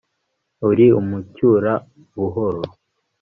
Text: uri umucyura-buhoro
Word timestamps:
uri 0.69 0.85
umucyura-buhoro 0.99 2.61